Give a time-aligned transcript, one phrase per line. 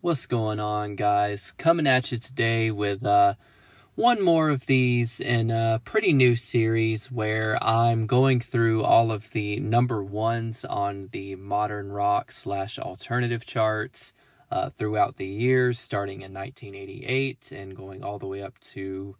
[0.00, 1.50] What's going on, guys?
[1.50, 3.34] Coming at you today with uh,
[3.96, 9.32] one more of these in a pretty new series where I'm going through all of
[9.32, 14.14] the number ones on the modern rock slash alternative charts
[14.52, 19.16] uh, throughout the years, starting in 1988 and going all the way up to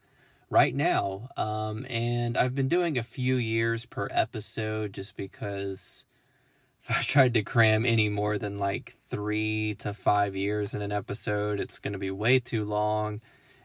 [0.48, 1.28] right now.
[1.36, 6.06] Um, and I've been doing a few years per episode just because
[6.82, 10.92] if I tried to cram any more than like three to five years in an
[10.92, 13.20] episode, it's going to be way too long.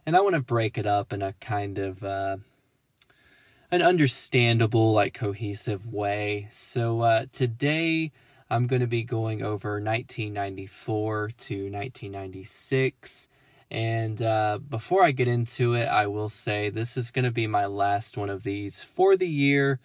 [0.06, 2.38] And I want to break it up in a kind of uh,
[3.72, 6.48] an understandable, like cohesive way.
[6.52, 8.12] So uh, today
[8.50, 13.30] I'm going to be going over 1994 to 1996.
[13.72, 17.48] And uh, before I get into it, I will say this is going to be
[17.48, 19.80] my last one of these for the year.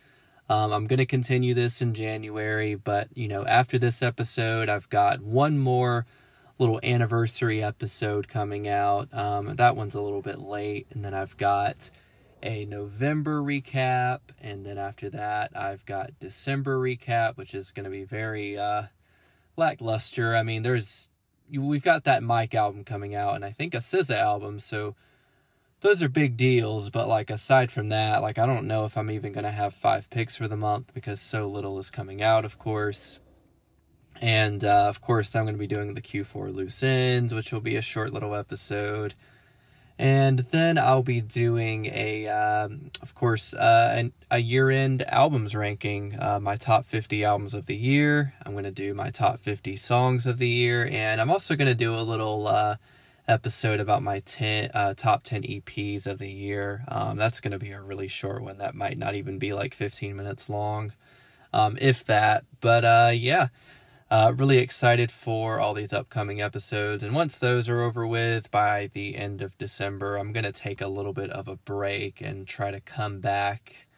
[0.48, 4.88] Um, I'm going to continue this in January, but you know, after this episode, I've
[4.88, 6.06] got one more
[6.58, 9.12] little anniversary episode coming out.
[9.12, 11.90] Um, that one's a little bit late, and then I've got
[12.42, 17.90] a November recap, and then after that, I've got December recap, which is going to
[17.90, 18.84] be very uh,
[19.56, 20.34] lackluster.
[20.34, 21.10] I mean, there's
[21.50, 24.96] we've got that Mike album coming out, and I think a SZA album, so
[25.80, 26.90] those are big deals.
[26.90, 30.10] But like aside from that, like I don't know if I'm even gonna have five
[30.10, 33.20] picks for the month because so little is coming out, of course.
[34.20, 37.76] And uh, of course, I'm gonna be doing the Q4 loose ends, which will be
[37.76, 39.14] a short little episode.
[40.00, 46.16] And then I'll be doing a, um, of course, uh, an, a year-end albums ranking,
[46.20, 48.32] uh, my top 50 albums of the year.
[48.46, 51.96] I'm to do my top 50 songs of the year, and I'm also to do
[51.96, 52.76] a little uh,
[53.28, 56.84] episode about my 10 uh, top 10 EPs of the year.
[56.88, 58.58] Um, that's going to be a really short one.
[58.58, 60.92] That might not even be like 15 minutes long,
[61.52, 62.44] um, if that.
[62.60, 63.48] But uh, yeah,
[64.10, 67.02] uh, really excited for all these upcoming episodes.
[67.02, 70.80] And once those are over with by the end of December, I'm going to take
[70.80, 73.88] a little bit of a break and try to come back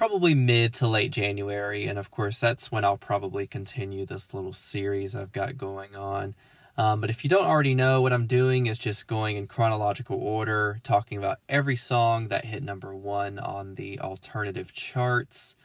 [0.00, 1.86] probably mid to late January.
[1.86, 6.34] And of course, that's when I'll probably continue this little series I've got going on.
[6.80, 10.16] Um, but if you don't already know, what I'm doing is just going in chronological
[10.16, 15.56] order, talking about every song that hit number one on the alternative charts.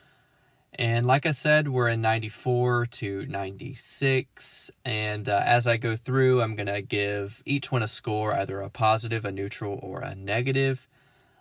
[0.74, 4.72] And like I said, we're in 94 to 96.
[4.84, 8.60] And uh, as I go through, I'm going to give each one a score, either
[8.60, 10.86] a positive, a neutral, or a negative.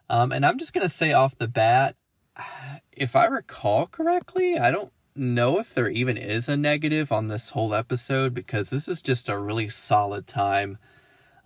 [0.09, 1.97] Um, and I'm just going to say off the bat,
[2.93, 7.51] if I recall correctly, I don't know if there even is a negative on this
[7.51, 10.79] whole episode because this is just a really solid time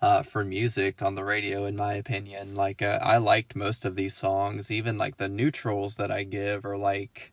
[0.01, 2.55] uh, for music on the radio, in my opinion.
[2.55, 6.65] Like, uh, I liked most of these songs, even like the neutrals that I give
[6.65, 7.33] are like,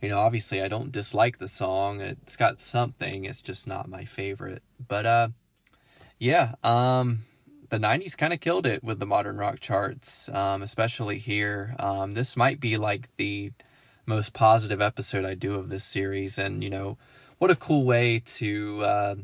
[0.00, 2.00] you know, obviously I don't dislike the song.
[2.00, 4.62] It's got something, it's just not my favorite.
[4.86, 5.28] But, uh,
[6.18, 7.24] yeah, um,
[7.70, 11.74] the 90s kind of killed it with the modern rock charts, um, especially here.
[11.78, 13.52] Um, this might be like the
[14.10, 16.36] most positive episode I do of this series.
[16.36, 16.98] And, you know,
[17.38, 19.14] what a cool way to uh,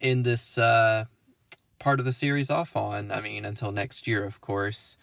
[0.00, 1.04] end this uh,
[1.78, 3.12] part of the series off on.
[3.12, 4.98] I mean, until next year, of course.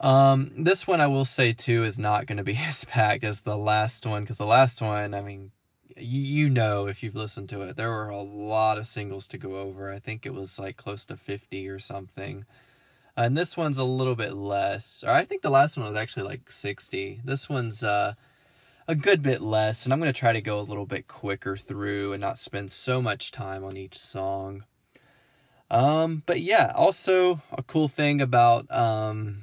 [0.00, 3.42] Um, this one I will say too is not going to be as packed as
[3.42, 5.50] the last one because the last one, I mean,
[5.96, 9.38] you, you know if you've listened to it, there were a lot of singles to
[9.38, 9.92] go over.
[9.92, 12.46] I think it was like close to 50 or something
[13.16, 15.04] and this one's a little bit less.
[15.06, 17.20] Or I think the last one was actually like 60.
[17.24, 18.14] This one's uh,
[18.88, 21.56] a good bit less, and I'm going to try to go a little bit quicker
[21.56, 24.64] through and not spend so much time on each song.
[25.70, 29.42] Um, but yeah, also a cool thing about um,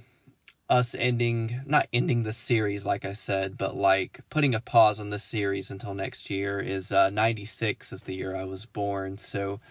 [0.69, 5.09] us ending, not ending the series, like I said, but like putting a pause on
[5.09, 9.17] the series until next year is uh, 96 is the year I was born.
[9.17, 9.61] So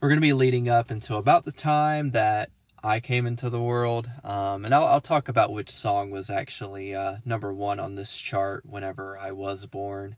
[0.00, 2.50] we're going to be leading up until about the time that
[2.84, 4.10] I came into the world.
[4.22, 8.14] Um, and I'll, I'll talk about which song was actually uh, number one on this
[8.14, 10.16] chart whenever I was born.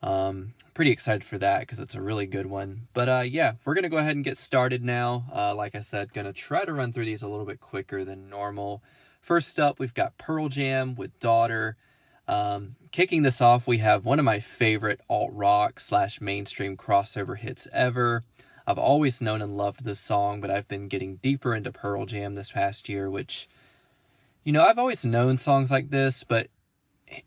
[0.00, 2.86] Um, pretty excited for that because it's a really good one.
[2.94, 5.26] But uh, yeah, we're going to go ahead and get started now.
[5.34, 8.04] Uh, like I said, going to try to run through these a little bit quicker
[8.04, 8.80] than normal.
[9.20, 11.76] First up, we've got Pearl Jam with Daughter.
[12.28, 17.36] Um, kicking this off, we have one of my favorite alt rock slash mainstream crossover
[17.36, 18.22] hits ever.
[18.66, 22.34] I've always known and loved this song, but I've been getting deeper into Pearl Jam
[22.34, 23.48] this past year, which,
[24.42, 26.48] you know, I've always known songs like this, but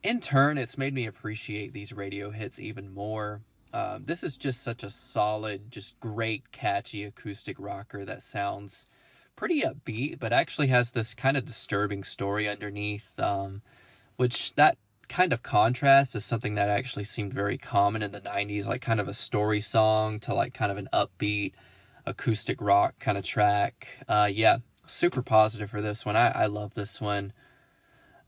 [0.02, 3.42] in turn, it's made me appreciate these radio hits even more.
[3.72, 8.88] Uh, this is just such a solid, just great, catchy acoustic rocker that sounds
[9.36, 13.62] pretty upbeat, but actually has this kind of disturbing story underneath, um,
[14.16, 14.78] which that
[15.10, 19.00] kind of contrast is something that actually seemed very common in the 90s, like kind
[19.00, 21.54] of a story song to like kind of an upbeat
[22.06, 24.00] acoustic rock kind of track.
[24.08, 26.16] Uh, yeah, super positive for this one.
[26.16, 27.34] I, I love this one.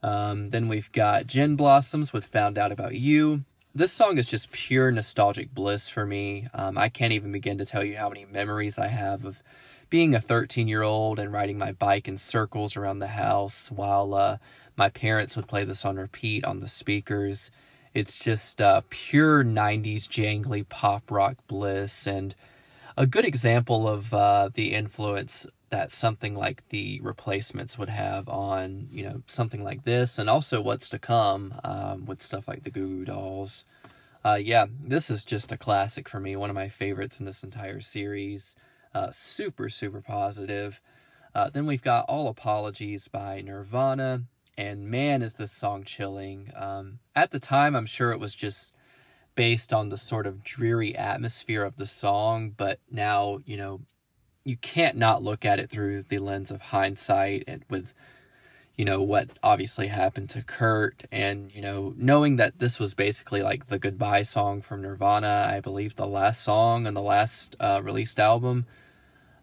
[0.02, 3.44] Um, then we've got Gin Blossoms with Found Out About You.
[3.76, 6.48] This song is just pure nostalgic bliss for me.
[6.54, 9.44] Um, I can't even begin to tell you how many memories I have of
[9.90, 14.14] being a 13 year old and riding my bike in circles around the house while
[14.14, 14.38] uh,
[14.78, 17.52] my parents would play this on repeat on the speakers.
[17.94, 22.36] It's just uh, pure 90s jangly pop rock bliss and
[22.96, 28.88] a good example of uh, the influence that something like the replacements would have on
[28.92, 32.70] you know something like this and also what's to come um, with stuff like the
[32.72, 33.66] Goo Goo Dolls.
[34.24, 36.36] Uh, yeah, this is just a classic for me.
[36.36, 38.58] One of my favorites in this entire series.
[38.94, 40.82] Uh, super super positive.
[41.36, 44.24] Uh, then we've got All Apologies by Nirvana,
[44.58, 46.52] and man, is this song chilling.
[46.56, 48.76] Um, at the time, I'm sure it was just
[49.36, 53.82] based on the sort of dreary atmosphere of the song, but now you know
[54.44, 57.94] you can't not look at it through the lens of hindsight and with
[58.80, 63.42] you know what obviously happened to Kurt and you know knowing that this was basically
[63.42, 67.82] like the goodbye song from Nirvana I believe the last song on the last uh,
[67.84, 68.68] released album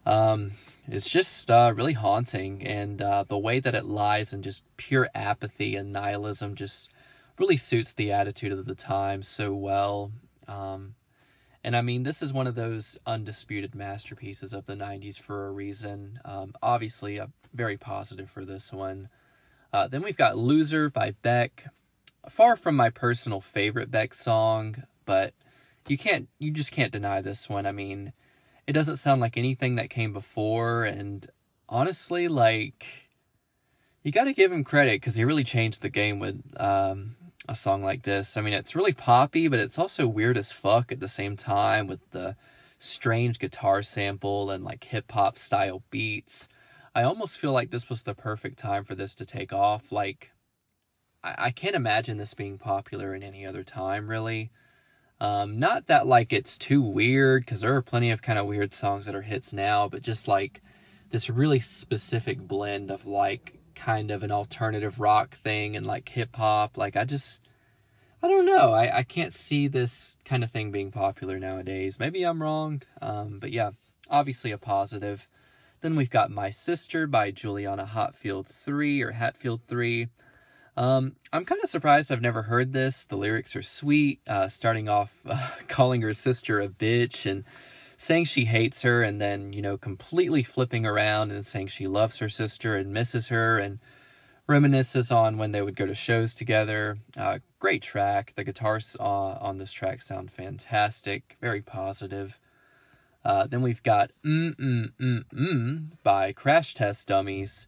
[0.06, 0.52] um
[0.88, 5.10] it's just uh, really haunting and uh, the way that it lies in just pure
[5.14, 6.90] apathy and nihilism just
[7.38, 10.12] really suits the attitude of the time so well
[10.48, 10.94] um
[11.62, 15.50] and I mean, this is one of those undisputed masterpieces of the 90s for a
[15.50, 16.20] reason.
[16.24, 19.08] Um, obviously, a very positive for this one.
[19.72, 21.66] Uh, then we've got Loser by Beck.
[22.28, 25.32] Far from my personal favorite Beck song, but
[25.86, 27.66] you can't, you just can't deny this one.
[27.66, 28.12] I mean,
[28.66, 31.26] it doesn't sound like anything that came before, and
[31.68, 33.10] honestly, like,
[34.02, 37.16] you got to give him credit because he really changed the game with um,
[37.48, 38.36] a song like this.
[38.36, 41.86] I mean, it's really poppy, but it's also weird as fuck at the same time
[41.86, 42.36] with the
[42.78, 46.48] strange guitar sample and like hip hop style beats.
[46.96, 49.92] I almost feel like this was the perfect time for this to take off.
[49.92, 50.32] Like,
[51.22, 54.50] I, I can't imagine this being popular in any other time, really.
[55.20, 58.72] Um, not that like it's too weird, because there are plenty of kind of weird
[58.72, 60.62] songs that are hits now, but just like
[61.10, 66.34] this really specific blend of like kind of an alternative rock thing and like hip
[66.34, 66.78] hop.
[66.78, 67.42] Like I just
[68.22, 68.72] I don't know.
[68.72, 72.00] I, I can't see this kind of thing being popular nowadays.
[72.00, 72.80] Maybe I'm wrong.
[73.02, 73.72] Um, but yeah,
[74.08, 75.28] obviously a positive.
[75.80, 80.08] Then we've got My Sister by Juliana Hatfield 3 or Hatfield 3.
[80.76, 83.06] Um, I'm kind of surprised I've never heard this.
[83.06, 87.44] The lyrics are sweet, uh, starting off uh, calling her sister a bitch and
[87.96, 92.18] saying she hates her and then, you know, completely flipping around and saying she loves
[92.18, 93.78] her sister and misses her and
[94.48, 96.98] reminisces on when they would go to shows together.
[97.16, 98.34] Uh, great track.
[98.34, 102.38] The guitars uh, on this track sound fantastic, very positive.
[103.26, 107.66] Uh, then we've got Mm Mm Mm Mm by Crash Test Dummies.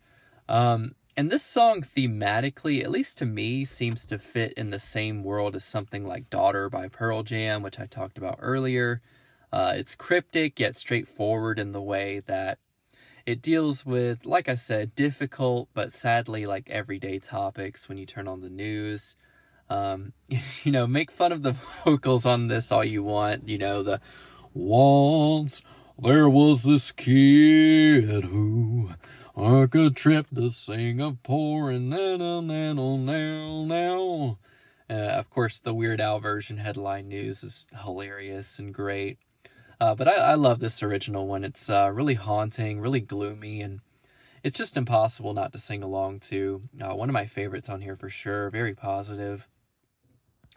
[0.49, 5.25] Um, and this song thematically, at least to me, seems to fit in the same
[5.25, 9.03] world as something like Daughter by Pearl Jam, which I talked about earlier.
[9.53, 12.61] Uh, it's cryptic yet straightforward in the way that
[13.27, 18.29] it deals with, like I said, difficult but sadly like everyday topics when you turn
[18.29, 19.17] on the news.
[19.69, 20.13] Um,
[20.63, 21.53] you know, make fun of the
[21.85, 23.49] vocals on this all you want.
[23.49, 24.01] You know, the
[24.59, 25.63] once
[26.03, 28.91] there was this kid who
[29.37, 34.39] took a trip to Singapore and now, now, now, now, now.
[34.91, 39.19] Uh, of course, the Weird Al version headline news is hilarious and great.
[39.81, 41.45] Uh, but I, I love this original one.
[41.45, 43.81] It's uh, really haunting, really gloomy, and
[44.43, 46.63] it's just impossible not to sing along to.
[46.83, 48.51] Uh, one of my favorites on here for sure.
[48.51, 49.49] Very positive.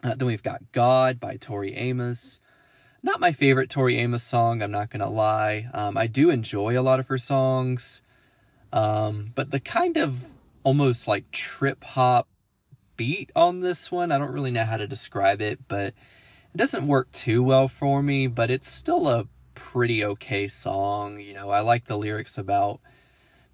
[0.02, 2.40] Uh, then we've got God by Tori Amos.
[3.04, 5.68] Not my favorite Tori Amos song, I'm not to lie.
[5.74, 8.00] Um, I do enjoy a lot of her songs.
[8.72, 10.28] Um, but the kind of
[10.62, 12.28] almost like trip hop
[12.96, 15.94] beat on this one, I don't really know how to describe it, but
[16.54, 21.18] it doesn't work too well for me, but it's still a pretty okay song.
[21.18, 22.78] You know, I like the lyrics about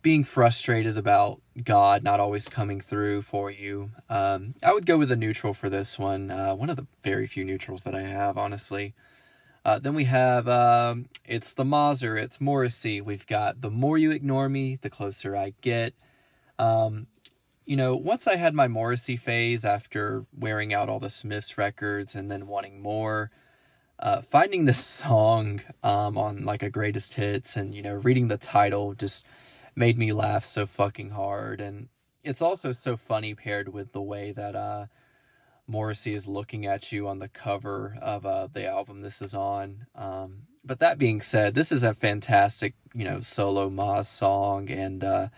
[0.03, 3.93] being frustrated about God not always coming through for you.
[4.11, 6.31] Um, I would go with a neutral for this one.
[6.31, 8.95] Uh, one of the very few neutrals that I have, honestly.
[9.69, 13.03] Uh, then we have um, it's the Mozzer, it's Morrissey.
[13.03, 15.93] We've got the more you ignore me, the closer I get.
[16.59, 17.07] Um,
[17.67, 22.15] you know, once I had my Morrissey phase after wearing out all the Smiths records
[22.15, 23.31] and then wanting more,
[23.99, 28.39] uh, finding this song um, on like a greatest hits and, you know, reading the
[28.39, 29.27] title just
[29.77, 31.61] made me laugh so fucking hard.
[31.61, 31.89] And
[32.25, 34.87] it's also so funny paired with the way that uh,
[35.69, 39.87] Morrissey is looking at you on the cover of uh, the album this is on.
[39.95, 45.05] Um, but that being said, this is a fantastic, you know, solo Mozz song, and
[45.05, 45.29] uh,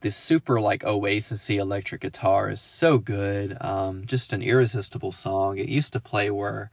[0.00, 3.56] this super like oasisy electric guitar is so good.
[3.60, 5.58] Um, just an irresistible song.
[5.58, 6.70] It used to play where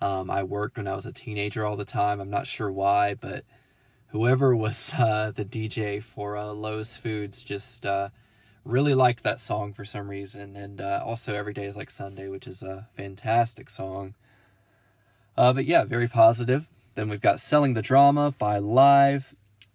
[0.00, 2.20] um, I worked when I was a teenager all the time.
[2.20, 3.44] I'm not sure why, but
[4.08, 8.08] whoever was uh, the DJ for uh, Lowe's Foods just uh,
[8.64, 10.56] really liked that song for some reason.
[10.56, 14.14] And uh, also, Every Day is Like Sunday, which is a fantastic song.
[15.36, 16.68] Uh, but yeah, very positive.
[16.94, 19.34] Then we've got Selling the Drama by Live.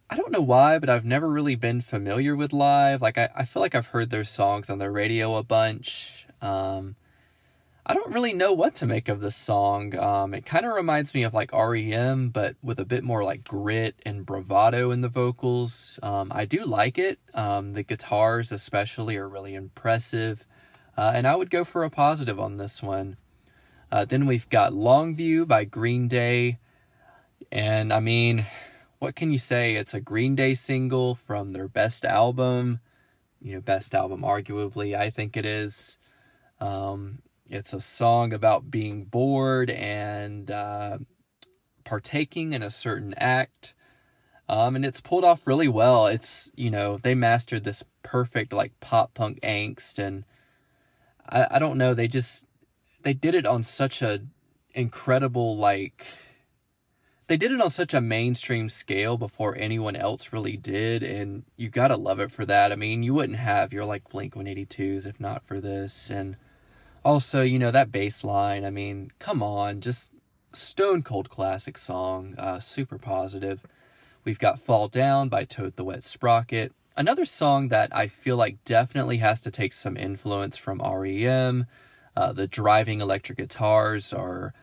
[0.09, 3.01] I don't know why, but I've never really been familiar with Live.
[3.01, 6.27] Like, I, I feel like I've heard their songs on the radio a bunch.
[6.41, 6.95] Um,
[7.85, 9.97] I don't really know what to make of this song.
[9.97, 13.43] Um, it kind of reminds me of like REM, but with a bit more like
[13.43, 15.99] grit and bravado in the vocals.
[16.01, 17.19] Um, I do like it.
[17.33, 20.45] Um, the guitars, especially, are really impressive.
[20.97, 23.17] Uh, and I would go for a positive on this one.
[23.91, 26.59] Uh, then we've got Longview by Green Day.
[27.51, 28.45] And I mean,
[28.99, 29.75] what can you say?
[29.75, 32.79] It's a Green Day single from their best album.
[33.41, 35.97] You know, best album, arguably, I think it is.
[36.61, 37.19] Um,
[37.53, 40.97] it's a song about being bored and uh,
[41.83, 43.75] partaking in a certain act.
[44.49, 46.07] Um, and it's pulled off really well.
[46.07, 49.99] It's, you know, they mastered this perfect, like, pop punk angst.
[49.99, 50.25] And
[51.29, 52.47] I, I don't know, they just,
[53.03, 54.21] they did it on such a
[54.73, 56.07] incredible, like,
[57.27, 61.03] they did it on such a mainstream scale before anyone else really did.
[61.03, 62.71] And you gotta love it for that.
[62.71, 66.09] I mean, you wouldn't have your, like, Blink 182s if not for this.
[66.09, 66.35] And,
[67.05, 70.13] also, you know, that bass line, I mean, come on, just
[70.53, 73.65] stone cold classic song, uh, super positive.
[74.23, 76.71] We've got Fall Down by Toad the Wet Sprocket.
[76.95, 81.65] Another song that I feel like definitely has to take some influence from REM.
[82.15, 84.53] Uh, the driving electric guitars are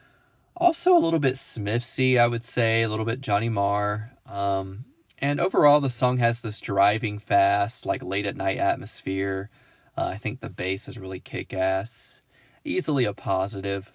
[0.56, 4.12] also a little bit Smithsy, I would say, a little bit Johnny Marr.
[4.26, 4.84] Um,
[5.18, 9.50] and overall, the song has this driving fast, like late at night atmosphere.
[9.98, 12.22] Uh, I think the bass is really kick ass
[12.64, 13.92] easily a positive.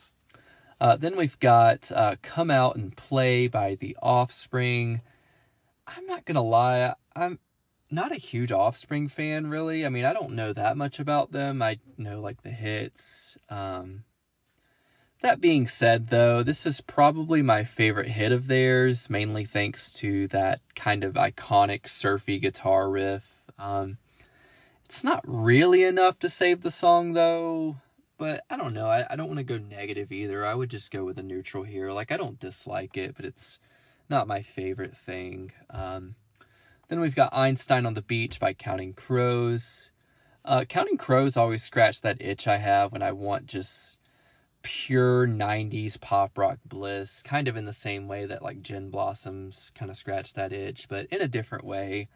[0.80, 5.02] Uh, then we've got uh, Come Out and Play by The Offspring.
[5.88, 7.40] I'm not going to lie, I'm
[7.90, 9.86] not a huge Offspring fan, really.
[9.86, 11.62] I mean, I don't know that much about them.
[11.62, 13.38] I know, like, the hits.
[13.50, 14.04] Um,
[15.22, 20.28] that being said, though, this is probably my favorite hit of theirs, mainly thanks to
[20.30, 23.44] that kind of iconic surfy guitar riff.
[23.58, 23.98] Um,
[24.84, 27.78] it's not really enough to save the song, though.
[28.18, 28.88] But I don't know.
[28.88, 30.46] I, I don't want to go negative either.
[30.46, 31.92] I would just go with a neutral here.
[31.92, 33.60] Like, I don't dislike it, but it's
[34.10, 35.52] not my favorite thing.
[35.70, 36.16] Um,
[36.88, 39.92] then we've got Einstein on the Beach by Counting Crows.
[40.46, 44.00] Uh, Counting Crows always scratch that itch I have when I want just
[44.62, 49.72] pure 90s pop rock bliss, kind of in the same way that like Gin Blossoms
[49.76, 52.10] kind of scratch that itch, but in a different way.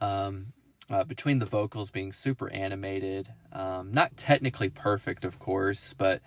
[0.00, 0.52] Um,
[0.90, 6.20] uh, between the vocals being super animated, um, not technically perfect, of course, but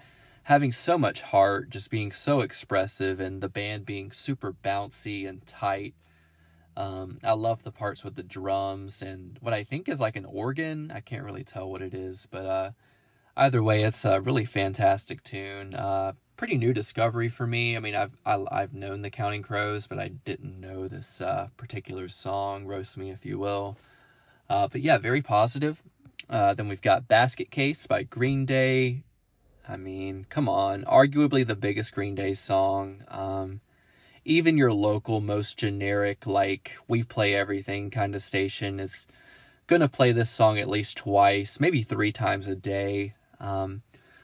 [0.43, 5.45] having so much heart, just being so expressive, and the band being super bouncy and
[5.45, 5.93] tight.
[6.75, 10.25] Um, I love the parts with the drums and what I think is like an
[10.25, 10.91] organ.
[10.93, 12.71] I can't really tell what it is, but uh,
[13.35, 15.73] either way, it's a really fantastic tune.
[15.73, 17.75] Uh, pretty new discovery for me.
[17.75, 20.87] I mean, I've I, have i have known the Counting Crows, but I didn't know
[20.87, 22.65] this uh, particular song.
[22.67, 23.77] Roast me if you will.
[24.50, 25.84] Uh, but yeah, very positive.
[26.30, 29.04] Uh, then we've got Basket Case by Green Day.
[29.68, 30.84] I mean, come on.
[30.84, 33.04] Arguably the biggest Green Day song.
[33.10, 33.62] Um,
[34.25, 39.08] even your local, most generic, like, we play everything kind of station is
[39.70, 43.13] to play this song at least twice, maybe three times a day.
[43.39, 43.84] Um,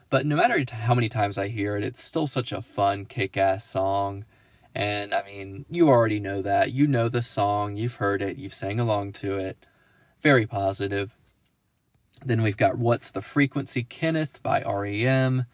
[0.10, 3.36] but no matter how many times I hear it, it's still such a fun, kick
[3.36, 4.25] ass song.
[4.75, 6.72] And I mean, you already know that.
[6.72, 9.65] You know the song, you've heard it, you've sang along to it
[10.24, 11.18] very positive.
[12.25, 15.46] Then we've got What's the Frequency Kenneth by REM.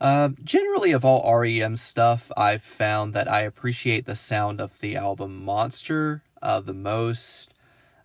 [0.00, 4.94] Uh, generally, of all REM stuff, I've found that I appreciate the sound of the
[4.94, 7.52] album Monster uh, the most.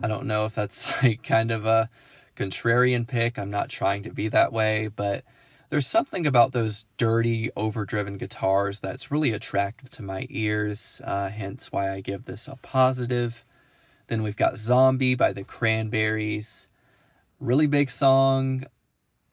[0.01, 1.89] I don't know if that's like kind of a
[2.35, 3.37] contrarian pick.
[3.37, 5.23] I'm not trying to be that way, but
[5.69, 11.71] there's something about those dirty, overdriven guitars that's really attractive to my ears, uh, hence
[11.71, 13.45] why I give this a positive.
[14.09, 16.67] Then we've got Zombie by the Cranberries.
[17.39, 18.65] Really big song.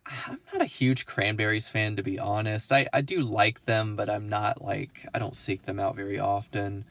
[0.06, 2.70] I'm not a huge Cranberries fan, to be honest.
[2.70, 6.18] I, I do like them, but I'm not like, I don't seek them out very
[6.18, 6.84] often.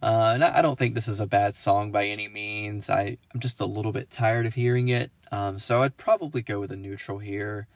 [0.00, 2.88] Uh, and I, I, don't think this is a bad song by any means.
[2.88, 5.10] I, I'm just a little bit tired of hearing it.
[5.32, 7.66] Um, so I'd probably go with a neutral here.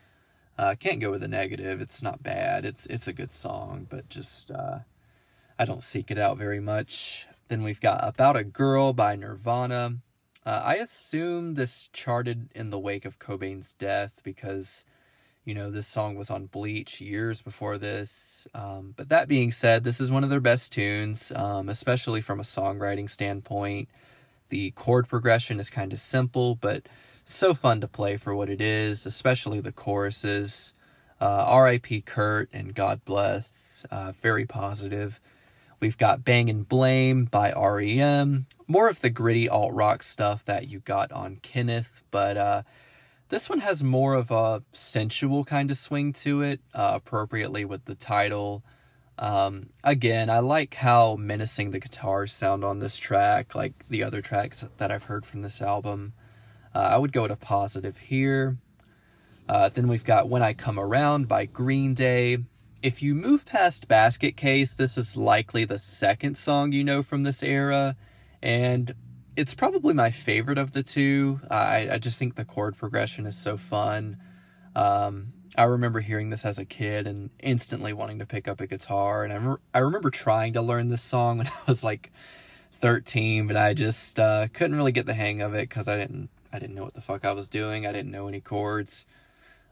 [0.56, 1.80] Uh, can't go with a negative.
[1.80, 2.64] It's not bad.
[2.64, 4.80] It's it's a good song, but just uh,
[5.58, 7.26] I don't seek it out very much.
[7.48, 9.98] Then we've got About a Girl by Nirvana.
[10.44, 14.84] Uh, I assume this charted in the wake of Cobain's death because,
[15.44, 18.46] you know, this song was on Bleach years before this.
[18.54, 22.40] Um, but that being said, this is one of their best tunes, um, especially from
[22.40, 23.88] a songwriting standpoint.
[24.48, 26.88] The chord progression is kind of simple, but
[27.24, 30.74] so fun to play for what it is, especially the choruses.
[31.20, 32.02] Uh, R.I.P.
[32.02, 33.86] Kurt and God bless.
[33.90, 35.20] Uh, very positive.
[35.82, 38.46] We've got Bang and Blame by REM.
[38.68, 42.62] More of the gritty alt rock stuff that you got on Kenneth, but uh,
[43.30, 47.84] this one has more of a sensual kind of swing to it, uh, appropriately with
[47.86, 48.62] the title.
[49.18, 54.22] Um, again, I like how menacing the guitars sound on this track, like the other
[54.22, 56.12] tracks that I've heard from this album.
[56.72, 58.56] Uh, I would go to positive here.
[59.48, 62.38] Uh, then we've got When I Come Around by Green Day.
[62.82, 67.22] If you move past Basket Case, this is likely the second song you know from
[67.22, 67.94] this era,
[68.42, 68.92] and
[69.36, 71.40] it's probably my favorite of the two.
[71.48, 74.16] I, I just think the chord progression is so fun.
[74.74, 78.66] Um, I remember hearing this as a kid and instantly wanting to pick up a
[78.66, 82.10] guitar, and I, re- I remember trying to learn this song when I was like
[82.80, 86.30] 13, but I just uh, couldn't really get the hang of it because I didn't
[86.52, 87.86] I didn't know what the fuck I was doing.
[87.86, 89.06] I didn't know any chords.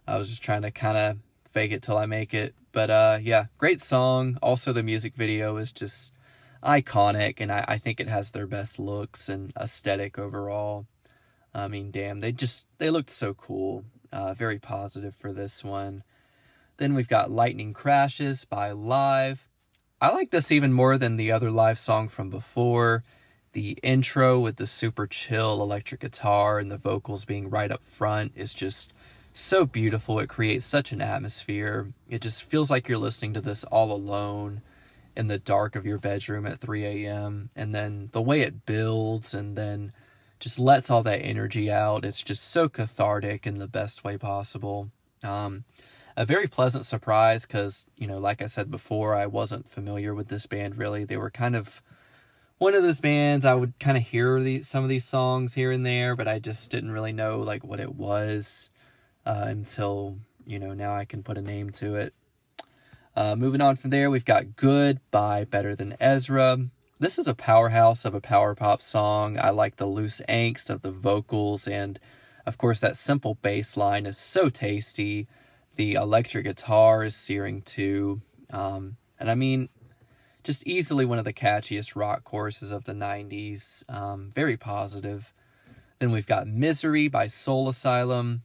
[0.07, 1.19] I was just trying to kind of
[1.51, 2.55] fake it till I make it.
[2.73, 4.39] But uh, yeah, great song.
[4.43, 6.15] Also, the music video is just
[6.63, 10.87] iconic, and I, I think it has their best looks and aesthetic overall.
[11.53, 13.85] I mean, damn, they just they looked so cool.
[14.13, 16.03] Uh, very positive for this one.
[16.77, 19.49] Then we've got Lightning Crashes by Live.
[20.01, 23.05] I like this even more than the other live song from before.
[23.53, 28.33] The intro with the super chill electric guitar and the vocals being right up front
[28.35, 28.93] is just
[29.33, 30.19] so beautiful.
[30.19, 31.93] It creates such an atmosphere.
[32.09, 34.63] It just feels like you're listening to this all alone
[35.17, 37.51] in the dark of your bedroom at 3 a.m.
[37.55, 39.93] And then the way it builds and then
[40.39, 42.05] just lets all that energy out.
[42.05, 44.91] It's just so cathartic in the best way possible.
[45.23, 45.65] Um,
[46.17, 50.29] a very pleasant surprise because, you know, like I said before, I wasn't familiar with
[50.29, 51.05] this band really.
[51.05, 51.83] They were kind of
[52.59, 55.71] one of those bands I would kind of hear the, some of these songs here
[55.71, 58.71] and there, but I just didn't really know like what it was
[59.27, 62.15] uh, until you know now I can put a name to it.
[63.17, 66.59] Uh, moving on from there, we've got "Good" by Better Than Ezra.
[66.99, 69.39] This is a powerhouse of a power pop song.
[69.41, 71.99] I like the loose angst of the vocals, and
[72.47, 75.29] of course, that simple bass line is so tasty.
[75.77, 78.21] The electric guitar is searing too.
[78.51, 79.69] Um, and I mean,
[80.43, 83.89] just easily one of the catchiest rock choruses of the 90s.
[83.89, 85.33] Um, very positive.
[85.99, 88.43] Then we've got Misery by Soul Asylum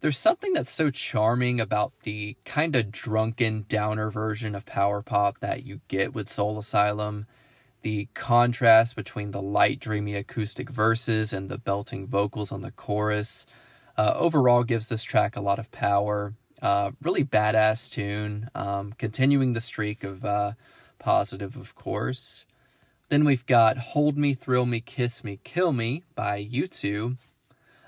[0.00, 5.40] there's something that's so charming about the kind of drunken downer version of power pop
[5.40, 7.26] that you get with Soul Asylum.
[7.82, 13.46] The contrast between the light, dreamy acoustic verses and the belting vocals on the chorus
[13.96, 16.34] uh, overall gives this track a lot of power.
[16.60, 20.52] Uh, really badass tune, um, continuing the streak of uh,
[20.98, 22.46] positive, of course.
[23.08, 27.16] Then we've got Hold Me, Thrill Me, Kiss Me, Kill Me by U2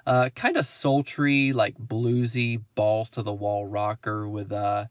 [0.08, 4.86] uh, kind of sultry, like bluesy, balls to the wall rocker with uh,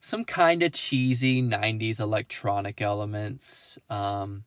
[0.00, 3.76] some kind of cheesy 90s electronic elements.
[3.90, 4.44] Um,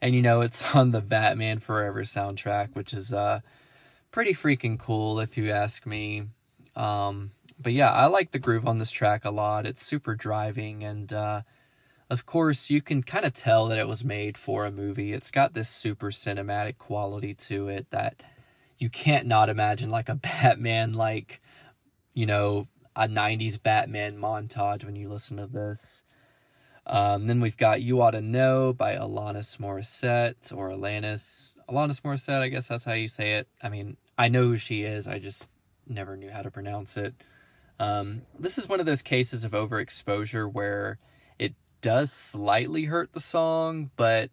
[0.00, 3.40] and you know, it's on the Batman Forever soundtrack, which is uh,
[4.10, 6.22] pretty freaking cool if you ask me.
[6.74, 9.66] Um, but yeah, I like the groove on this track a lot.
[9.66, 11.42] It's super driving and uh,
[12.08, 15.12] of course, you can kind of tell that it was made for a movie.
[15.12, 18.22] It's got this super cinematic quality to it that
[18.78, 21.40] you can't not imagine like a Batman like
[22.14, 26.02] you know a 90s Batman montage when you listen to this.
[26.86, 31.56] Um, then we've got You Ought to Know by Alanis Morissette or Alanis.
[31.68, 33.48] Alanis Morissette, I guess that's how you say it.
[33.62, 35.50] I mean, I know who she is, I just
[35.86, 37.14] never knew how to pronounce it.
[37.78, 40.98] Um, this is one of those cases of overexposure where
[41.38, 44.30] it does slightly hurt the song, but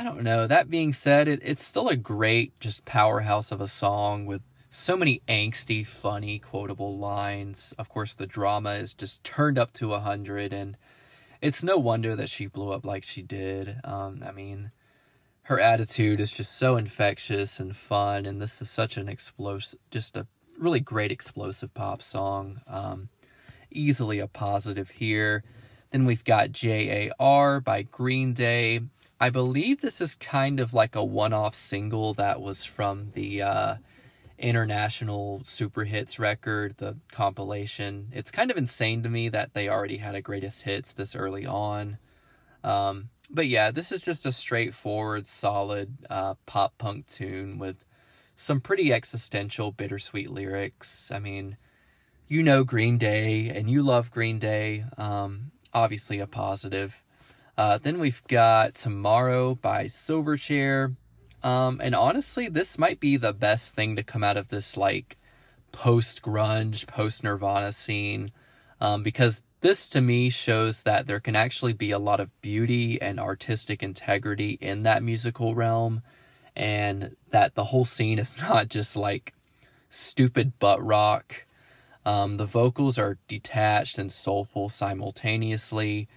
[0.00, 0.46] I don't know.
[0.46, 4.96] That being said, it, it's still a great, just powerhouse of a song with so
[4.96, 7.74] many angsty, funny, quotable lines.
[7.76, 10.78] Of course, the drama is just turned up to a hundred, and
[11.42, 13.76] it's no wonder that she blew up like she did.
[13.84, 14.70] Um, I mean,
[15.42, 20.16] her attitude is just so infectious and fun, and this is such an explosive, just
[20.16, 20.26] a
[20.58, 22.62] really great explosive pop song.
[22.66, 23.10] Um,
[23.70, 25.44] easily a positive here.
[25.90, 27.60] Then we've got J.A.R.
[27.60, 28.80] by Green Day.
[29.20, 33.42] I believe this is kind of like a one off single that was from the
[33.42, 33.74] uh,
[34.38, 38.08] international super hits record, the compilation.
[38.12, 41.44] It's kind of insane to me that they already had a greatest hits this early
[41.44, 41.98] on.
[42.64, 47.84] Um, but yeah, this is just a straightforward, solid uh, pop punk tune with
[48.36, 51.12] some pretty existential, bittersweet lyrics.
[51.12, 51.58] I mean,
[52.26, 54.84] you know Green Day and you love Green Day.
[54.96, 57.02] Um, obviously, a positive.
[57.60, 60.96] Uh, then we've got Tomorrow by Silverchair.
[61.42, 65.18] Um, and honestly, this might be the best thing to come out of this like
[65.70, 68.32] post grunge, post Nirvana scene.
[68.80, 72.98] Um, because this to me shows that there can actually be a lot of beauty
[72.98, 76.00] and artistic integrity in that musical realm.
[76.56, 79.34] And that the whole scene is not just like
[79.90, 81.44] stupid butt rock.
[82.06, 86.08] Um, the vocals are detached and soulful simultaneously.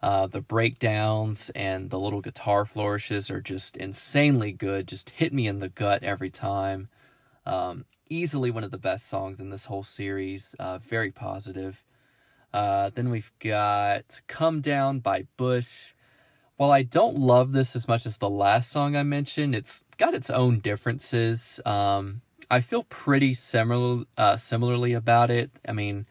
[0.00, 4.86] Uh, the breakdowns and the little guitar flourishes are just insanely good.
[4.86, 6.88] Just hit me in the gut every time.
[7.44, 10.54] Um, easily one of the best songs in this whole series.
[10.58, 11.84] Uh, very positive.
[12.52, 15.94] Uh, then we've got Come Down by Bush.
[16.56, 20.14] While I don't love this as much as the last song I mentioned, it's got
[20.14, 21.60] its own differences.
[21.64, 25.50] Um, I feel pretty similar, uh, similarly about it.
[25.68, 26.06] I mean,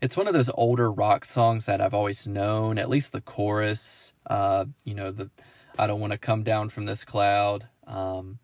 [0.00, 4.14] it's one of those older rock songs that I've always known, at least the chorus,
[4.28, 5.30] uh, you know, the
[5.78, 7.68] I don't want to come down from this cloud.
[7.86, 8.38] Um,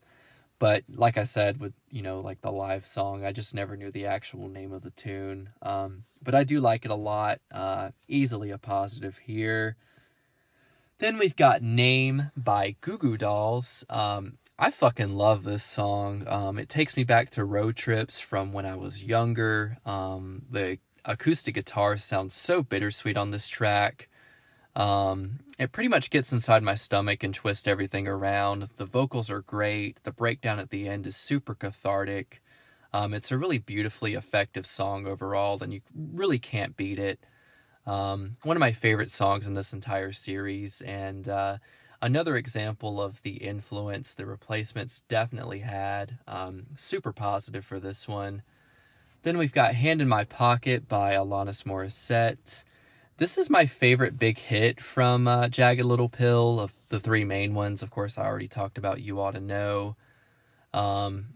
[0.58, 3.90] but like I said, with, you know, like the live song, I just never knew
[3.90, 5.50] the actual name of the tune.
[5.60, 7.40] Um, but I do like it a lot.
[7.52, 9.76] Uh, easily a positive here.
[10.98, 13.84] Then we've got Name by Goo Goo Dolls.
[13.90, 16.24] Um, I fucking love this song.
[16.26, 19.76] Um, it takes me back to road trips from when I was younger.
[19.84, 24.08] Um, the acoustic guitar sounds so bittersweet on this track.
[24.74, 28.62] Um, it pretty much gets inside my stomach and twists everything around.
[28.76, 30.02] The vocals are great.
[30.02, 32.42] The breakdown at the end is super cathartic.
[32.92, 37.20] Um, it's a really beautifully effective song overall, and you really can't beat it.
[37.86, 41.58] Um, one of my favorite songs in this entire series, and uh,
[42.02, 46.18] another example of the influence the replacements definitely had.
[46.26, 48.42] Um, super positive for this one.
[49.22, 52.64] Then we've got Hand in My Pocket by Alanis Morissette.
[53.18, 57.54] This is my favorite big hit from uh, Jagged Little Pill of the three main
[57.54, 57.82] ones.
[57.82, 59.96] Of course, I already talked about You Ought to Know.
[60.72, 61.28] Um,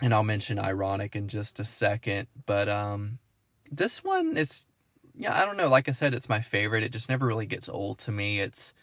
[0.00, 2.28] and I'll mention Ironic in just a second.
[2.46, 3.18] But um,
[3.70, 4.66] this one is,
[5.14, 5.68] yeah, I don't know.
[5.68, 6.82] Like I said, it's my favorite.
[6.82, 8.40] It just never really gets old to me.
[8.40, 8.74] It's,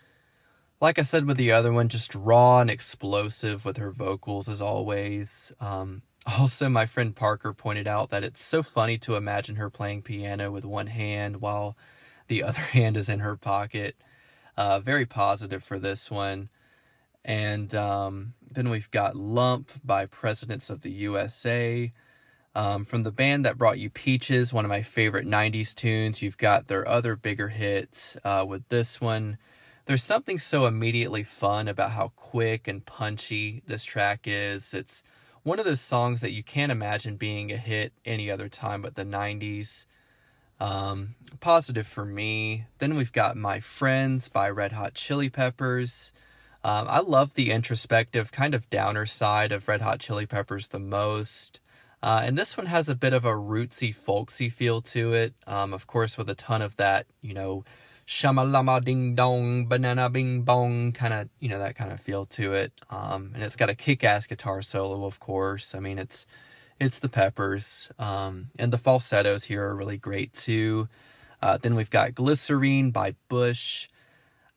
[0.79, 4.61] like I said with the other one, just raw and explosive with her vocals as
[4.61, 5.53] always.
[5.59, 10.03] Um, also, my friend Parker pointed out that it's so funny to imagine her playing
[10.03, 11.75] piano with one hand while
[12.27, 13.95] the other hand is in her pocket.
[14.55, 16.49] Uh, very positive for this one.
[17.23, 21.91] And um, then we've got Lump by Presidents of the USA.
[22.53, 26.37] Um, from the band that brought you Peaches, one of my favorite 90s tunes, you've
[26.37, 29.37] got their other bigger hits uh, with this one.
[29.85, 34.73] There's something so immediately fun about how quick and punchy this track is.
[34.73, 35.03] It's
[35.43, 38.95] one of those songs that you can't imagine being a hit any other time but
[38.95, 39.85] the 90s.
[40.59, 42.65] Um, positive for me.
[42.77, 46.13] Then we've got My Friends by Red Hot Chili Peppers.
[46.63, 50.77] Um, I love the introspective, kind of downer side of Red Hot Chili Peppers the
[50.77, 51.59] most.
[52.03, 55.33] Uh, and this one has a bit of a rootsy, folksy feel to it.
[55.47, 57.63] Um, of course, with a ton of that, you know,
[58.11, 62.53] shamalama ding dong, banana bing bong, kind of, you know, that kind of feel to
[62.53, 62.73] it.
[62.89, 65.73] Um, and it's got a kick ass guitar solo, of course.
[65.73, 66.25] I mean, it's,
[66.77, 67.89] it's the peppers.
[67.97, 70.89] Um, and the falsettos here are really great too.
[71.41, 73.87] Uh, then we've got Glycerine by Bush.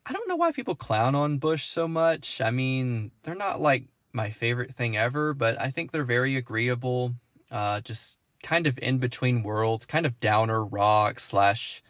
[0.04, 2.40] I don't know why people clown on Bush so much.
[2.40, 7.14] I mean, they're not like my favorite thing ever, but I think they're very agreeable.
[7.52, 11.84] Uh, just kind of in between worlds, kind of downer rock slash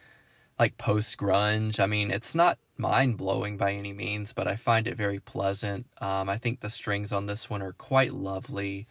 [0.64, 1.79] like post grunge.
[1.79, 5.87] I mean, it's not mind blowing by any means, but I find it very pleasant.
[6.00, 8.87] Um, I think the strings on this one are quite lovely.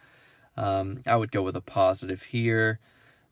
[0.56, 2.78] Um, I would go with a positive here.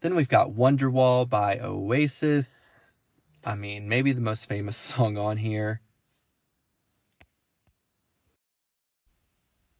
[0.00, 2.98] Then we've got Wonderwall by Oasis.
[3.44, 5.80] I mean, maybe the most famous song on here.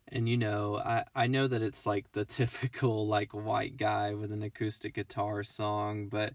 [0.07, 4.31] And you know, I, I know that it's like the typical like white guy with
[4.31, 6.35] an acoustic guitar song, but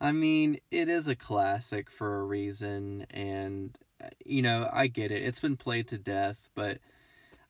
[0.00, 5.10] I mean, it is a classic for a reason, and uh, you know, I get
[5.10, 5.22] it.
[5.22, 6.78] It's been played to death, but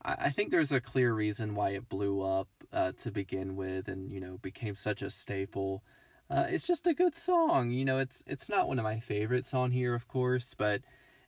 [0.05, 3.89] I, I think there's a clear reason why it blew up uh, to begin with,
[3.89, 5.83] and you know, became such a staple.
[6.31, 7.71] Uh, it's just a good song.
[7.71, 10.83] You know, it's it's not one of my favorites on here, of course, but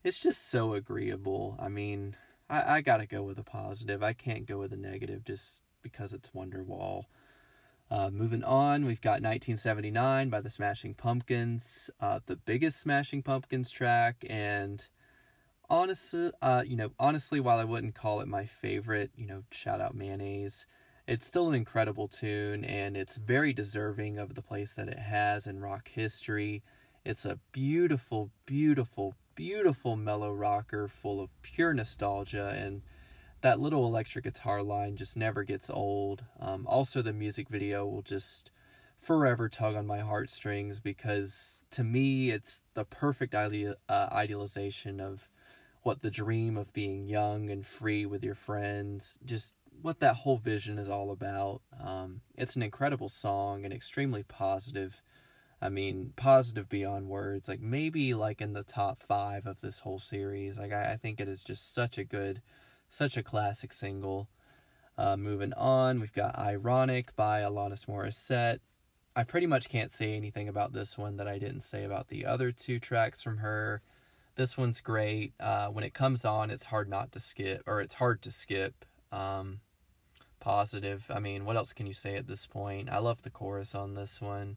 [0.05, 1.57] it's just so agreeable.
[1.59, 2.17] I mean,
[2.49, 4.03] I, I gotta go with a positive.
[4.03, 7.05] I can't go with a negative just because it's Wonderwall.
[7.89, 13.71] Uh, moving on, we've got 1979 by the Smashing Pumpkins, uh, the biggest Smashing Pumpkins
[13.71, 14.89] track, and
[15.71, 19.81] honestly, uh, you know, honestly, while I wouldn't call it my favorite, you know, shout
[19.81, 20.67] out mayonnaise,
[21.07, 25.47] it's still an incredible tune, and it's very deserving of the place that it has
[25.47, 26.65] in rock history.
[27.05, 32.83] It's a beautiful, beautiful, beautiful mellow rocker full of pure nostalgia and
[33.47, 36.25] that little electric guitar line just never gets old.
[36.41, 38.51] Um, also, the music video will just
[38.99, 45.29] forever tug on my heartstrings because to me, it's the perfect uh, idealization of
[45.85, 50.39] what the dream of being young and free with your friends, just what that whole
[50.39, 51.61] vision is all about.
[51.81, 55.01] Um, it's an incredible song and extremely positive.
[55.63, 57.49] I mean, positive beyond words.
[57.49, 60.59] Like maybe like in the top five of this whole series.
[60.59, 62.43] Like I, I think it is just such a good
[62.89, 64.29] such a classic single.
[64.99, 68.61] Uh, moving on, we've got Ironic by Alanis Morissette.
[69.15, 72.27] I pretty much can't say anything about this one that I didn't say about the
[72.27, 73.83] other two tracks from her.
[74.37, 75.33] This one's great.
[75.41, 78.85] Uh, when it comes on, it's hard not to skip, or it's hard to skip.
[79.11, 79.61] Um,
[80.41, 81.11] positive.
[81.11, 82.91] I mean, what else can you say at this point?
[82.91, 84.57] I love the chorus on this one.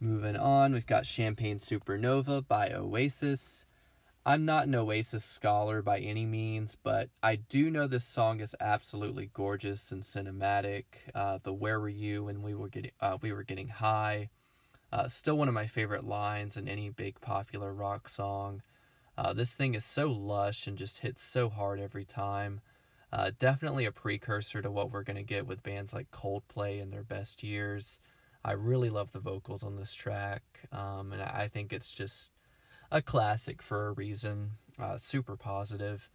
[0.00, 3.64] Moving on, we've got Champagne Supernova by Oasis.
[4.26, 8.56] I'm not an Oasis scholar by any means, but I do know this song is
[8.58, 10.84] absolutely gorgeous and cinematic.
[11.14, 14.30] Uh, the "Where Were You When We Were Getting uh, We Were Getting High,"
[14.90, 18.62] uh, still one of my favorite lines in any big popular rock song.
[19.18, 22.62] Uh, this thing is so lush and just hits so hard every time.
[23.12, 27.04] Uh, definitely a precursor to what we're gonna get with bands like Coldplay in their
[27.04, 28.00] best years.
[28.42, 32.32] I really love the vocals on this track, um, and I think it's just
[32.94, 34.52] a classic for a reason.
[34.78, 36.08] Uh, super positive.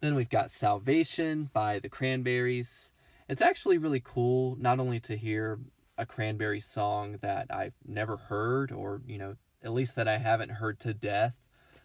[0.00, 2.92] Then we've got Salvation by the Cranberries.
[3.28, 5.60] It's actually really cool not only to hear
[5.96, 10.50] a Cranberry song that I've never heard, or, you know, at least that I haven't
[10.50, 11.36] heard to death,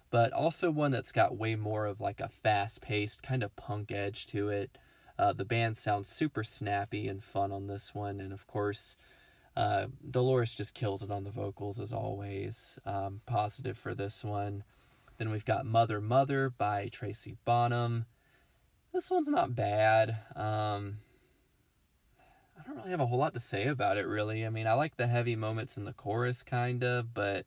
[0.10, 3.92] but also one that's got way more of like a fast paced kind of punk
[3.92, 4.78] edge to it.
[5.20, 8.98] Uh, the band sounds super snappy and fun on this one, and of course,
[9.56, 12.80] uh, Dolores just kills it on the vocals as always.
[12.86, 14.64] Um, positive for this one.
[15.18, 18.06] Then we've got Mother Mother by Tracy Bonham.
[18.94, 20.18] This one's not bad.
[20.36, 21.00] Um,
[22.58, 24.46] I don't really have a whole lot to say about it, really.
[24.46, 27.46] I mean, I like the heavy moments in the chorus, kind of, but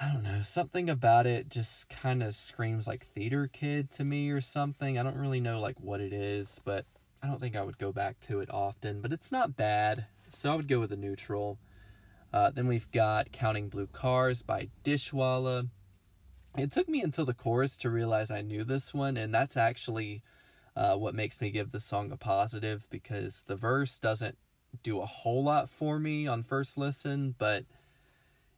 [0.00, 0.42] I don't know.
[0.42, 4.98] Something about it just kind of screams like theater kid to me or something.
[4.98, 6.84] I don't really know like what it is, but
[7.22, 10.06] I don't think I would go back to it often, but it's not bad.
[10.30, 11.58] So I would go with a neutral.
[12.32, 15.68] Uh, then we've got Counting Blue Cars by Dishwalla.
[16.56, 20.22] It took me until the chorus to realize I knew this one, and that's actually
[20.76, 24.38] uh, what makes me give the song a positive because the verse doesn't
[24.82, 27.64] do a whole lot for me on first listen, but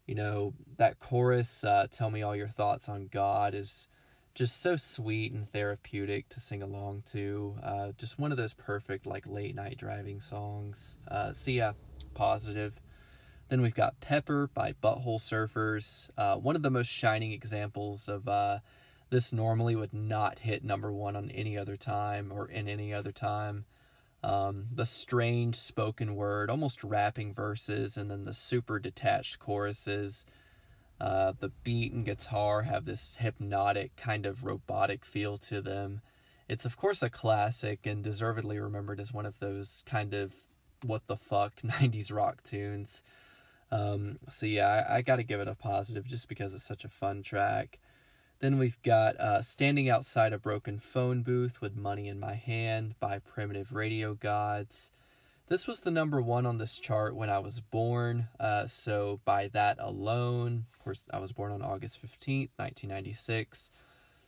[0.06, 3.86] you know, that chorus, uh, Tell Me All Your Thoughts on God, is
[4.34, 7.56] just so sweet and therapeutic to sing along to.
[7.62, 10.96] Uh, just one of those perfect like late night driving songs.
[11.08, 11.72] Uh, so yeah,
[12.14, 12.80] positive.
[13.48, 16.08] Then we've got Pepper by Butthole Surfers.
[16.16, 18.60] Uh, one of the most shining examples of uh,
[19.10, 23.10] this normally would not hit number one on any other time or in any other
[23.10, 23.64] time.
[24.22, 30.24] Um, the strange spoken word, almost rapping verses, and then the super detached choruses
[31.00, 36.02] uh, the beat and guitar have this hypnotic, kind of robotic feel to them.
[36.48, 40.32] It's, of course, a classic and deservedly remembered as one of those kind of
[40.84, 43.02] what the fuck 90s rock tunes.
[43.70, 46.84] Um, so, yeah, I, I got to give it a positive just because it's such
[46.84, 47.78] a fun track.
[48.40, 52.94] Then we've got uh, Standing Outside a Broken Phone Booth with Money in My Hand
[52.98, 54.90] by Primitive Radio Gods.
[55.50, 58.28] This was the number one on this chart when I was born.
[58.38, 63.72] Uh, so, by that alone, of course, I was born on August 15th, 1996.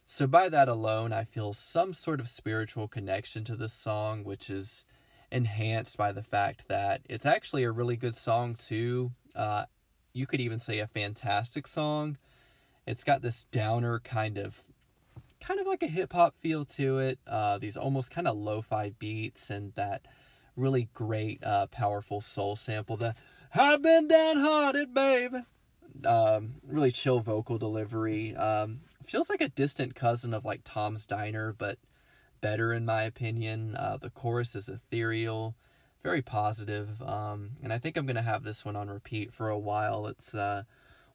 [0.05, 4.51] So, by that alone, I feel some sort of spiritual connection to this song, which
[4.51, 4.85] is
[5.31, 9.13] enhanced by the fact that it's actually a really good song, too.
[9.33, 9.67] Uh,
[10.13, 12.19] you could even say a fantastic song.
[12.85, 14.65] It's got this downer kind of
[15.41, 17.21] kind of like a hip hop feel to it.
[17.29, 20.03] Uh, these almost kind of lo-fi beats and that
[20.57, 22.97] really great, uh, powerful soul sample.
[22.97, 23.15] The
[23.55, 25.43] I've been downhearted, baby.
[26.07, 28.35] Um, really chill vocal delivery.
[28.35, 31.79] Um, feels like a distant cousin of like Tom's Diner, but
[32.41, 33.77] better in my opinion.
[33.77, 35.55] Uh, the chorus is ethereal,
[36.03, 39.59] very positive, um, and I think I'm gonna have this one on repeat for a
[39.59, 40.07] while.
[40.07, 40.65] It's uh,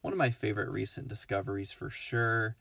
[0.00, 2.56] one of my favorite recent discoveries for sure.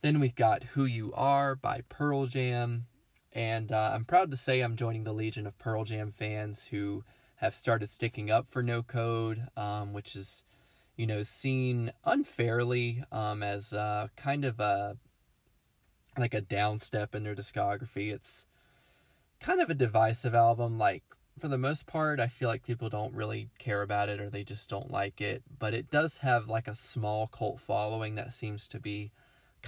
[0.00, 2.86] Then we've got Who You Are by Pearl Jam.
[3.32, 7.04] And uh, I'm proud to say I'm joining the legion of Pearl Jam fans who
[7.36, 10.44] have started sticking up for No Code, um, which is,
[10.96, 14.96] you know, seen unfairly um, as uh, kind of a
[16.16, 18.12] like a downstep in their discography.
[18.12, 18.46] It's
[19.40, 20.78] kind of a divisive album.
[20.78, 21.04] Like
[21.38, 24.42] for the most part, I feel like people don't really care about it or they
[24.42, 25.42] just don't like it.
[25.58, 29.12] But it does have like a small cult following that seems to be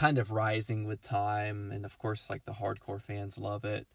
[0.01, 1.71] kind of rising with time.
[1.71, 3.87] And of course, like the hardcore fans love it.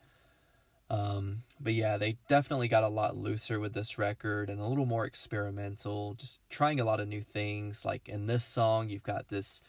[0.87, 4.85] Um, but yeah, they definitely got a lot looser with this record and a little
[4.85, 7.83] more experimental, just trying a lot of new things.
[7.83, 9.61] Like in this song, you've got this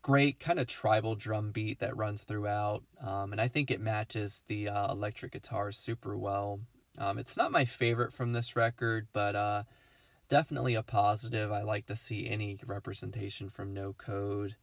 [0.00, 2.82] great kind of tribal drum beat that runs throughout.
[3.06, 6.58] Um, and I think it matches the uh, electric guitar super well.
[6.96, 9.64] Um, it's not my favorite from this record, but uh,
[10.30, 11.52] definitely a positive.
[11.52, 14.56] I like to see any representation from No Code.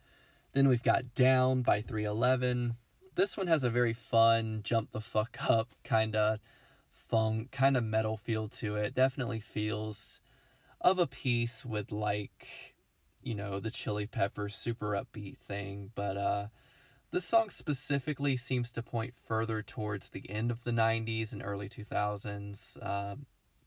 [0.54, 2.76] Then we've got Down by 311.
[3.16, 6.40] This one has a very fun, jump the fuck up kind of
[6.92, 8.96] funk, kind of metal feel to it.
[8.96, 10.20] Definitely feels
[10.82, 12.76] of a piece with like,
[13.22, 16.48] you know, the Chili Peppers super upbeat thing, but uh
[17.14, 21.70] this song specifically seems to point further towards the end of the 90s and early
[21.70, 23.18] 2000s, uh,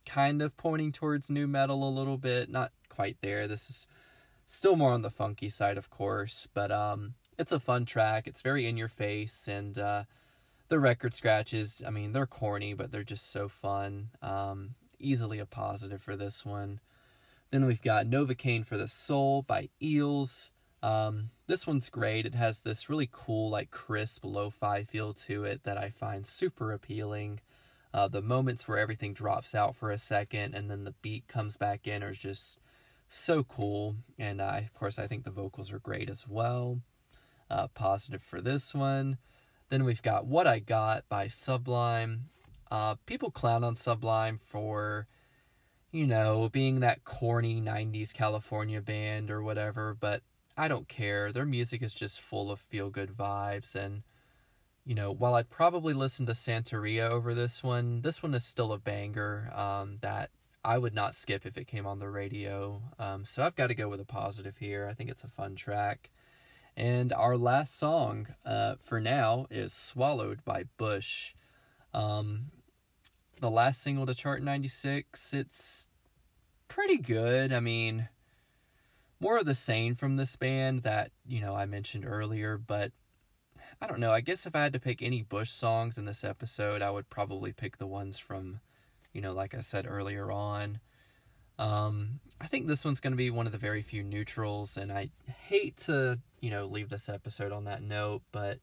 [0.05, 2.51] kind of pointing towards nu metal a little bit.
[2.51, 3.47] Not quite there.
[3.47, 3.87] This is
[4.47, 8.27] still more on the funky side, of course, but um, it's a fun track.
[8.27, 10.05] It's very in your face, and uh,
[10.69, 14.11] the record scratches, I mean, they're corny, but they're just so fun.
[14.23, 16.81] Um, easily a positive for this one.
[17.51, 20.51] Then we've got Novocaine for the Soul by Eels.
[20.83, 22.27] Um, this one's great.
[22.27, 26.73] It has this really cool, like crisp lo-fi feel to it that I find super
[26.73, 27.41] appealing.
[27.95, 31.57] Uh, the moments where everything drops out for a second and then the beat comes
[31.57, 32.59] back in are just
[33.09, 33.97] so cool.
[34.19, 36.81] And uh, of course, I think the vocals are great as well.
[37.51, 39.19] Uh, positive for this one.
[39.69, 42.29] Then we've got What I Got by Sublime.
[42.71, 45.07] Uh, people clown on Sublime for,
[45.93, 50.23] you know, being that corny 90s California band or whatever, but
[50.57, 51.33] I don't care.
[51.33, 53.75] Their music is just full of feel good vibes.
[53.75, 54.03] And,
[54.85, 58.73] you know, while I'd probably listen to Santeria over this one, this one is still
[58.73, 60.31] a banger um, that
[60.67, 62.83] I would not skip if it came on the radio.
[62.99, 64.89] Um, so I've got to go with a positive here.
[64.91, 66.11] I think it's a fun track.
[66.77, 71.35] And our last song uh, for now is Swallowed by Bush.
[71.95, 72.47] Um,
[73.41, 75.33] the last single to chart 96.
[75.33, 75.89] It's
[76.67, 77.53] pretty good.
[77.53, 78.09] I mean,
[79.21, 82.91] more of the same from this band that, you know, I mentioned earlier, but
[83.81, 84.11] I don't know.
[84.11, 87.09] I guess if I had to pick any Bush songs in this episode, I would
[87.09, 88.59] probably pick the ones from,
[89.17, 90.79] you know, like I said earlier on.
[91.59, 94.93] Um, I think this one's going to be one of the very few neutrals, and
[94.93, 95.09] I
[95.49, 98.59] hate to, you know, leave this episode on that note, but,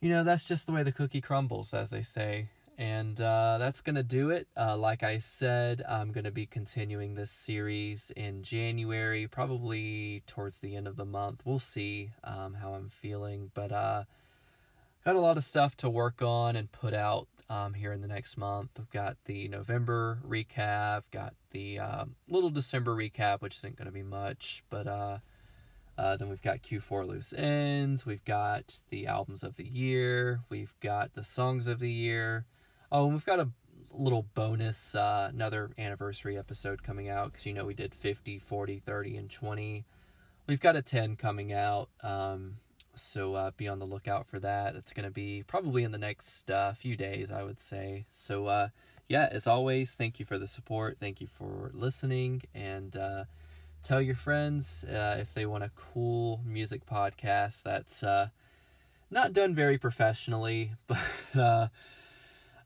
[0.00, 2.48] you know, that's just the way the cookie crumbles, as they say.
[2.78, 4.48] And uh, that's going to do it.
[4.56, 10.58] Uh, like I said, I'm going to be continuing this series in January, probably towards
[10.58, 11.42] the end of the month.
[11.44, 13.52] We'll see um, how I'm feeling.
[13.54, 14.04] But uh,
[15.04, 18.08] got a lot of stuff to work on and put out um, here in the
[18.08, 18.70] next month.
[18.78, 23.92] We've got the November recap, got the um, little December recap, which isn't going to
[23.92, 24.64] be much.
[24.70, 25.18] But uh,
[25.98, 28.04] uh, then we've got Q4 Loose Ends.
[28.04, 30.40] We've got the albums of the year.
[30.48, 32.44] We've got the songs of the year.
[32.92, 33.50] Oh, and we've got a
[33.92, 38.78] little bonus, uh, another anniversary episode coming out because you know we did 50, 40,
[38.80, 39.84] 30, and 20.
[40.46, 42.58] We've got a 10 coming out, um,
[42.96, 44.74] so uh, be on the lookout for that.
[44.74, 48.06] It's going to be probably in the next uh, few days, I would say.
[48.12, 48.68] So, uh,
[49.08, 50.96] yeah, as always, thank you for the support.
[50.98, 53.24] Thank you for listening, and uh,
[53.82, 58.28] tell your friends uh, if they want a cool music podcast that's uh,
[59.10, 61.70] not done very professionally, but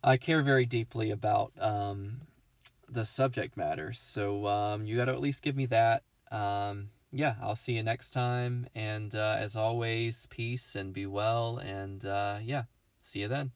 [0.03, 2.23] I care very deeply about um,
[2.89, 3.93] the subject matter.
[3.93, 6.03] So um, you got to at least give me that.
[6.31, 8.67] Um, yeah, I'll see you next time.
[8.75, 11.59] And uh, as always, peace and be well.
[11.59, 12.65] And uh, yeah,
[13.03, 13.53] see you then.